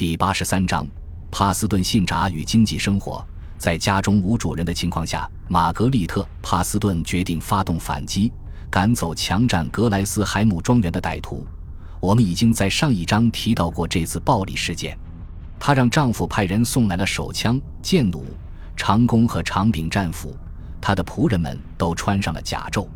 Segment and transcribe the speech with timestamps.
[0.00, 0.86] 第八十三章，
[1.30, 3.22] 帕斯顿信札与经济生活。
[3.58, 8.32] 在家中无主人的情况下，玛格丽特·帕斯顿决定发动反击，
[8.70, 11.46] 赶走强占格莱斯海姆庄园的歹徒。
[12.00, 14.98] 我们已经在上一章提到过这次暴力事件。
[15.58, 18.24] 她让丈夫派人送来了手枪、剑弩、
[18.74, 20.34] 长弓和长柄战斧，
[20.80, 22.88] 她的仆人们都穿上了甲胄。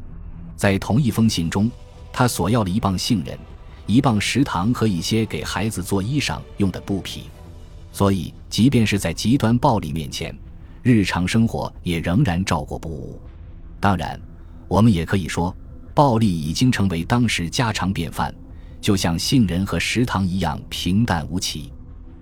[0.57, 1.71] 在同一封信中，
[2.11, 3.39] 她索要了一磅杏仁、
[3.87, 7.25] 一磅食糖和一些给孩子做衣裳用的布匹。
[7.93, 10.36] 所以，即便是在极端暴力面前，
[10.82, 13.21] 日常生活也仍然照过不误。
[13.79, 14.21] 当然，
[14.67, 15.55] 我们也可以说，
[15.94, 18.35] 暴力已经成为当时家常便饭，
[18.81, 21.72] 就像杏仁和食堂一样平淡无奇。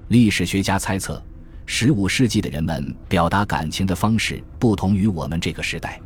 [0.08, 1.22] 历史学家猜测，
[1.64, 5.98] 十五世纪的人们表达感情的方式不同于我们这个时代。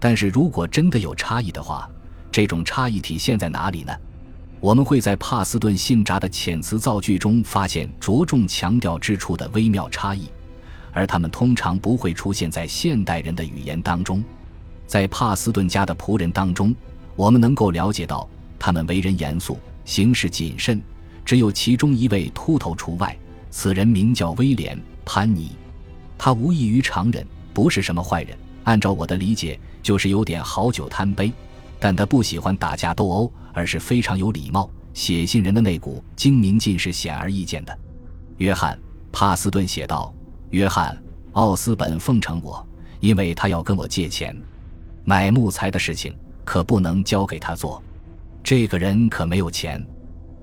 [0.00, 1.86] 但是如果真的有差异的话，
[2.30, 3.92] 这种差异体现在哪里呢？
[4.62, 10.28] 我们会在帕斯顿信札的遣词造句中发现着重强调之处的微妙差异。
[10.92, 14.22] 而他们通常不会出现在现代人的语言当中，
[14.86, 16.72] 在帕斯顿家的仆人当中，
[17.16, 20.80] 我们能够了解到他们为人严肃，行事谨慎，
[21.24, 23.18] 只有其中一位秃头除外。
[23.50, 25.50] 此人名叫威廉·潘尼，
[26.16, 28.38] 他无异于常人，不是什么坏人。
[28.62, 31.32] 按照我的理解，就是有点好酒贪杯，
[31.82, 34.70] 但他不喜欢打架斗殴，而是非常有礼貌。
[34.94, 37.76] 写信人的那股精明劲是显而易见的。
[38.36, 38.76] 约翰·
[39.10, 40.14] 帕斯顿写道。
[40.50, 40.94] 约翰·
[41.32, 42.64] 奥斯本奉承我，
[43.00, 44.36] 因为他要跟我借钱，
[45.02, 47.82] 买木材的事情可不能交给他做。
[48.44, 49.84] 这个人可没有钱。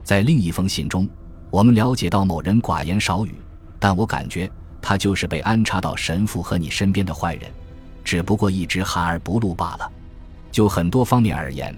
[0.03, 1.07] 在另一封信中，
[1.49, 3.33] 我们了解到某人寡言少语，
[3.79, 4.51] 但我感觉
[4.81, 7.49] 他就是被安插到神父和你身边的坏人，
[8.03, 9.89] 只不过一直含而不露罢了。
[10.51, 11.73] 就很多方面而言，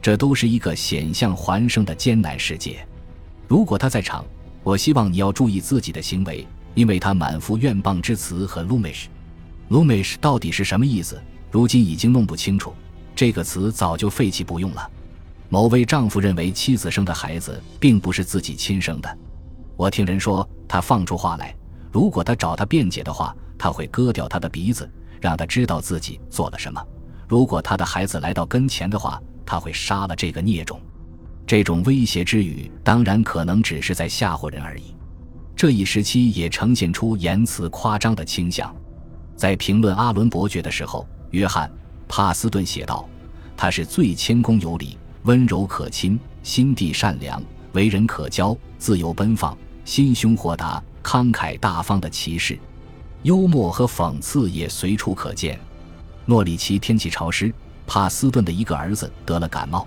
[0.00, 2.86] 这都是一个险象环生的艰难世界。
[3.46, 4.24] 如果他在场，
[4.62, 6.46] 我希望你要注意自己的行为。
[6.74, 11.22] 因为他满腹怨谤之词和 “lumish”，“lumish” 到底是什么意思？
[11.48, 12.74] 如今已经弄不清楚。
[13.14, 14.90] 这个词早就废弃不用了。
[15.48, 19.18] 某位丈夫认为妻子生的孩子并不是自己亲生的。
[19.76, 21.54] 我听人说，他放出话来，
[21.92, 24.90] 如果他找他辩解的话，他会割掉他的鼻子，
[25.20, 26.84] 让他知道自己做了什么。
[27.26, 30.80] 如果他的孩子来到跟前的话，他会杀了这个孽种。
[31.46, 34.94] 这种威胁之语，当然可能只是在吓唬人而已。
[35.54, 38.74] 这一时期也呈现出言辞夸张的倾向。
[39.36, 41.68] 在评论阿伦伯爵的时候，约翰·
[42.08, 43.08] 帕斯顿写道
[43.56, 47.42] ：“他是最谦恭有礼、温柔可亲、心地善良、
[47.72, 52.58] 为人可交、自由奔放、心胸豁达、慷慨大方的骑士。
[53.22, 55.58] 幽默和讽刺也随处可见。”
[56.26, 57.52] 诺里奇天气潮湿，
[57.86, 59.86] 帕斯顿的一个儿子得了感冒。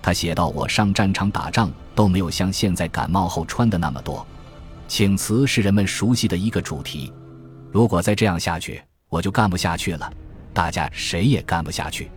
[0.00, 4.26] 他写道：“我上战场打仗都没有像现在感冒后穿的那么多。”
[4.88, 7.12] 请辞是人们熟悉的一个主题。
[7.70, 10.12] 如果再这样下去，我就干不下去了。
[10.52, 12.10] 大家谁也干不下去。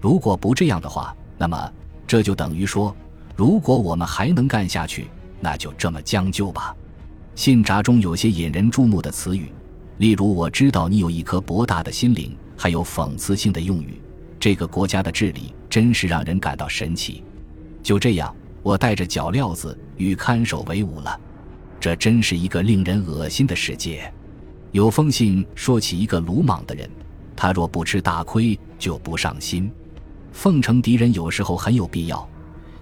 [0.00, 1.72] 如果不这样的话，那么
[2.06, 2.96] 这就等于说，
[3.36, 5.08] 如果我们还能干下去，
[5.38, 6.74] 那就这么将就吧。
[7.36, 9.52] 信札中有些引人注目的词语，
[9.98, 14.00] 例如“我知道你有一颗博大的心灵”，还有讽刺性的用语。
[14.40, 17.22] 这个国家的治理真是让人感到神奇。
[17.82, 21.18] 就这样，我带着脚镣子与看守为伍了。
[21.80, 24.12] 这真是一个令人恶心的世界。
[24.72, 26.90] 有封信说起一个鲁莽的人，
[27.34, 29.70] 他若不吃大亏，就不上心。
[30.32, 32.28] 奉承敌人有时候很有必要，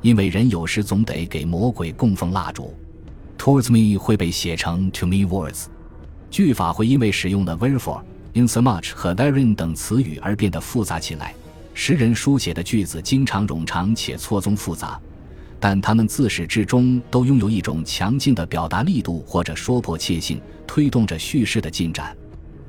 [0.03, 2.75] 因为人有时总得给魔鬼供奉蜡烛。
[3.38, 5.66] Towards me 会被写成 to me words，
[6.31, 8.03] 句法会因为使用了 wherefore、
[8.37, 11.35] in so much 和 therein 等词语而变得复杂起来。
[11.75, 15.01] 诗人书写的句子经常冗长且错综复杂。
[15.59, 22.15] 但他们自始至终都拥有一种强劲的表达力度或者说迫切性，推动着叙事的进展。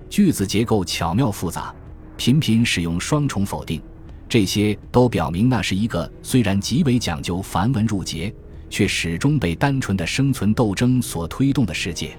[0.10, 1.76] 句子结构巧妙复杂，
[2.16, 3.82] 频频使用双重否定，
[4.30, 8.34] 这些都表明那是一个虽然极为讲究繁文缛节，
[8.70, 12.18] 却始终被单纯的生存斗争所推动的世界。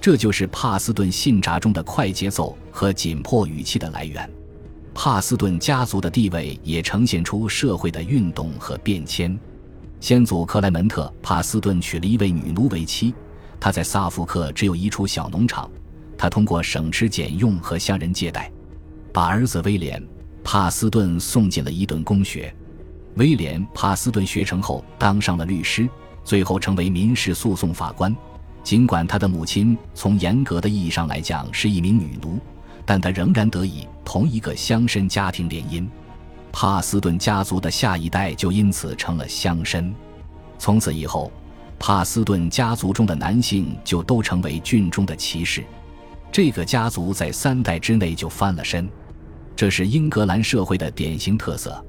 [0.00, 4.28] 这就是帕斯顿信札中的快节奏和紧迫语气的来源。
[4.94, 9.38] 帕斯顿家族的地位也呈现出社会的运动和变迁。
[10.00, 13.14] 先祖克莱门特·帕斯顿娶了一位女奴为妻，
[13.60, 15.70] 他在萨福克只有一处小农场。
[16.16, 18.50] 他通过省吃俭用和向人借贷，
[19.12, 20.00] 把儿子威廉·
[20.42, 22.54] 帕斯顿送进了伊顿公学。
[23.16, 25.88] 威廉·帕斯顿学成后当上了律师，
[26.24, 28.14] 最后成为民事诉讼法官。
[28.62, 32.38] 尽管他的母亲从严格的意义上来讲是一名女奴，
[32.84, 35.86] 但他仍然得以同一个乡绅家庭联姻。
[36.52, 39.92] 帕斯顿家族的下一代就因此成了乡绅。
[40.58, 41.32] 从此以后，
[41.78, 45.64] 帕斯顿家族中的男性就都成为郡中的骑士。
[46.30, 48.88] 这个家族在三代之内就翻了身，
[49.56, 51.84] 这是英格兰社会的典型特色。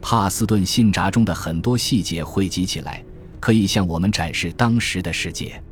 [0.00, 3.04] 帕斯顿信札中的很多细节汇集起来，
[3.38, 5.62] 可以向我们展示当时的世界。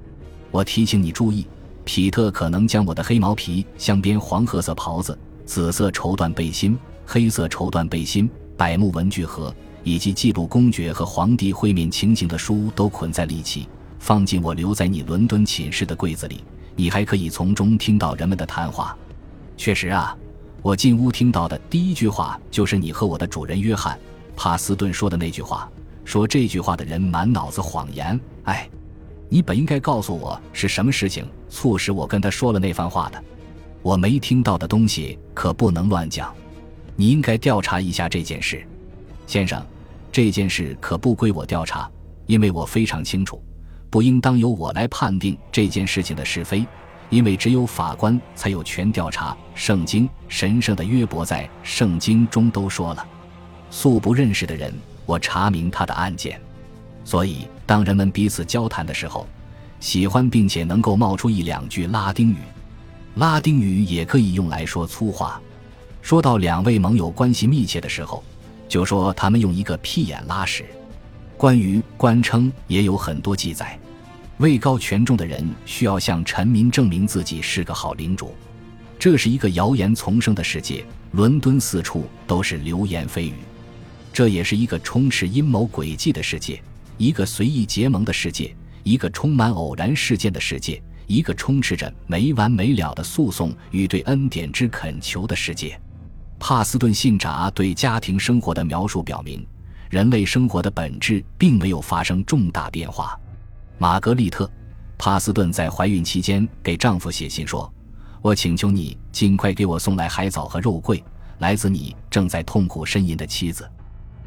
[0.57, 1.47] 我提醒你注意，
[1.85, 8.27] 皮特可能将我的黑毛皮镶边黄褐色袍子、紫色绸缎背心、黑色绸缎背心、
[8.57, 9.55] 百慕文具盒。
[9.85, 13.69] 以及记录公爵和皇帝会面情形的书都捆在了一起，
[13.99, 16.43] 放进我留在你伦敦寝室的柜子里。
[16.75, 18.97] 你还可以从中听到人们的谈话。
[19.59, 20.17] 确实啊，
[20.63, 23.95] 我进屋听到的第一句话就是你和我的主人约翰·
[24.35, 25.71] 帕斯顿说的那句话。
[26.05, 28.19] 说这句话的人满脑子谎言。
[28.45, 28.69] 哎，
[29.29, 33.23] 你本应该告诉我是什么事情促使我跟他说了那番话的。
[33.83, 36.35] 我没听到的东西可不能乱讲。
[36.97, 38.67] 你应该调查一下这件事，
[39.27, 39.65] 先生。
[40.13, 41.91] 这件事可不归我调查，
[42.25, 43.43] 因为我非常清楚，
[43.91, 46.67] 不应当由我来判定这件事情的是非，
[47.11, 49.37] 因为只有法官才有权调查。
[49.55, 53.07] 圣经神圣的约伯在圣经中都说了，
[53.71, 54.73] 素不认识的人，
[55.05, 56.41] 我查明他的案件。
[57.05, 59.27] 所以，当人们彼此交谈的时候，
[59.81, 62.39] 喜欢并且能够冒出一两句拉丁语，
[63.17, 65.41] 拉丁语也可以用来说粗话。
[66.01, 68.25] 说到两位盟友关系密切的时候。
[68.69, 70.65] 就说他们用一个屁眼拉屎。
[71.37, 73.79] 关于官称也有很多记载。
[74.39, 78.35] 位高权重的人需要向臣民证明自己是个好领主。
[78.99, 83.35] 这是一个谣言丛生的世界，伦敦四处都是流言蜚语。
[84.13, 86.61] 这也是一个充斥阴谋诡计的世界，
[86.99, 95.79] 一个随意结盟的世界，一个充满偶然事件的世界，一个充斥着没完没了的诉讼与对恩典之恳求的世界。
[96.39, 99.47] 帕斯顿信札对家庭生活的描述表明，
[99.91, 103.19] 人类生活的本质并没有发生重大变化。
[103.79, 104.45] 玛格丽特·
[104.99, 107.71] 帕斯顿在怀孕期间给丈夫写信说
[108.23, 111.03] ：“我请求你尽快给我送来海藻和肉桂，
[111.39, 113.71] 来自你正在痛苦呻吟的妻子。”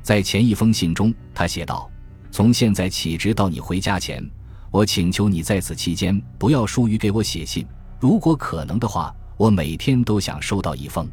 [0.01, 1.89] 在前一封信中，他写道
[2.31, 4.23] ：“从现在起直到你回家前，
[4.71, 7.65] 我请求你在此期间不要疏于给我写信。
[7.99, 11.07] 如果可能的话，我每天都想收到一封。”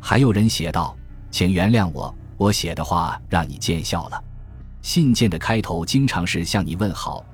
[0.00, 0.96] 还有人写道
[1.30, 4.22] ：“请原谅我，我写的话让你见笑了。”
[4.82, 7.24] 信件的开头经常是向你问好，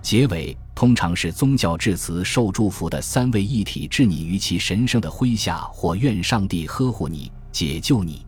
[0.00, 8.24] 结尾通常是宗教致辞，受祝福的三位一体置你于其神圣的麾下，或愿上帝呵护你、解救你。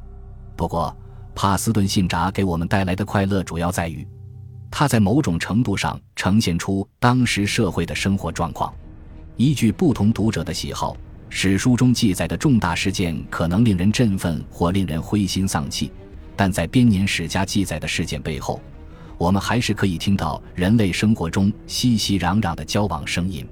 [0.54, 0.94] 不过，
[1.34, 4.06] 帕斯顿信札给我们带来的快乐主要在于，
[4.76, 8.74] 它在某种程度上呈现出当时社会的生活状况，
[9.36, 10.96] 依据不同读者的喜好。
[11.28, 15.92] 史书中记载的重大事件可能令人振奋或令人灰心丧气，
[16.34, 18.60] 但在编年史家记载的事件背后，
[19.16, 23.46] 我们还是可以听到人类生活中熙熙攘攘的交往声音。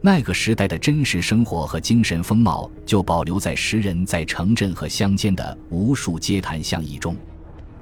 [0.00, 7.14] 那个时代的真实生活和精神风貌就保留在诗人在城镇和乡间的无数街谈巷议中。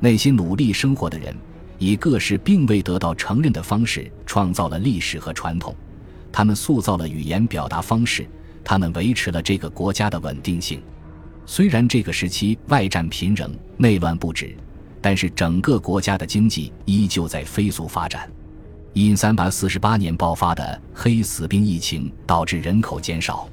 [0.00, 1.32] 那些努力生活的人，
[1.82, 5.74] 以各式并未得到承认的方式创造了历史和传统，
[6.30, 8.24] 他们塑造了语言表达方式。
[8.62, 10.80] 他们维持了这个国家的稳定性，
[11.44, 14.56] 虽然这个时期外战频仍、内乱不止，
[15.00, 18.30] 但是整个国家的经济依旧在飞速发展。
[18.92, 23.48] 因三百四十八年爆发的黑死病疫情导致人口减少，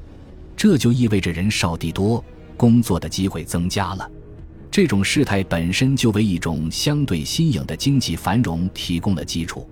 [0.55, 2.23] 这就意味着人少地多，
[2.55, 4.07] 工作的机会增加了。
[4.81, 9.67] 这种事态本身就为一种相对新颖的经济繁荣提供了基础。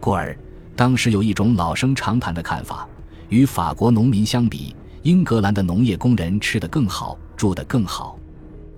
[0.00, 0.36] 故而，
[0.74, 2.84] 当时有一种老生常谈的看法。
[3.28, 8.18] 与法国农民相比，英格兰的农业工人吃得更好，住得更好。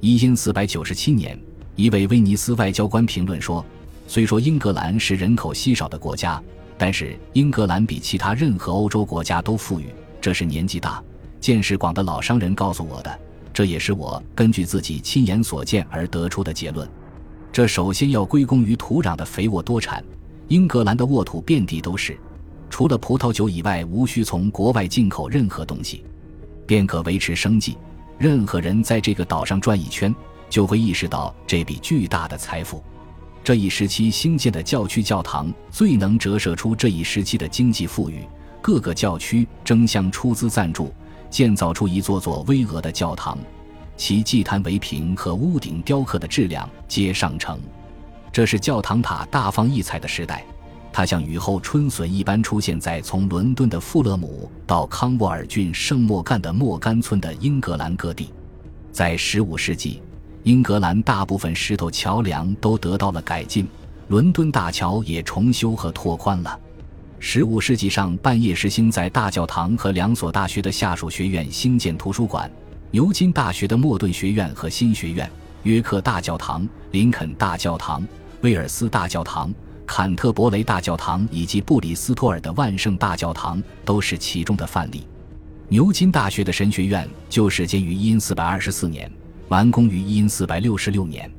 [0.01, 1.41] 一因四百九十七年，
[1.75, 3.65] 一位威尼斯外交官评论说
[4.07, 6.39] ：“虽说英格兰是人口稀少的国家，
[6.77, 9.87] 但是英格兰比其他任何欧洲国家都富裕。
[10.21, 11.03] 这是年纪大、
[11.41, 13.19] 见识广的老商人告诉我的，
[13.53, 16.89] 这也是我根据自己亲眼所见而得出的结论。
[17.53, 20.03] 这首先要归功于土壤的肥沃多产，
[20.49, 22.19] 英格兰的沃土遍地都是。”
[22.71, 26.03] 除了葡萄酒以外，无需从国外进口任何东西，
[26.67, 27.77] 便可维持生计。
[28.17, 30.15] 任何人在这个岛上转一圈，
[30.49, 32.83] 就会意识到这笔巨大的财富。
[33.45, 38.23] 这一时期兴建的教区教堂最能折射出这一时期的经济富裕。
[38.63, 40.95] 各个教区争相出资赞助，
[41.33, 43.39] 建造出一座座巍峨的教堂，
[43.97, 47.59] 其祭坛围屏和屋顶雕刻的质量皆上乘。
[48.31, 50.45] 这是教堂塔大放异彩的时代。
[50.93, 58.29] 它像雨后春笋一般出现在从伦敦的富勒姆到康沃尔郡圣莫干的莫干村的英格兰各地。
[58.93, 60.03] 在15世纪，
[60.43, 63.67] 英格兰大部分石头桥梁都得到了改进，
[64.09, 66.61] 伦敦大桥也重修和拓宽了。
[67.25, 72.51] 十五世纪上半叶时兴在大教堂和两所大学的下属学院兴建图书馆：
[72.91, 75.31] 牛津大学的莫顿学院和新学院、
[75.63, 78.05] 约克大教堂、林肯大教堂、
[78.41, 79.55] 威尔斯大教堂、
[79.87, 85.07] 坎特伯雷大教堂以及布里斯托尔的万圣大教堂都是其中的范例。
[85.69, 89.11] 牛津大学的神学院就始建于一四百二十四年，
[89.47, 91.31] 完工于一四百六十六年。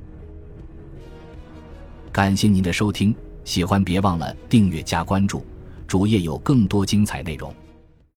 [2.10, 3.14] 感谢您的收听，
[3.44, 5.46] 喜欢别忘了订阅加关注。
[5.88, 7.54] 主页有更多精彩内容。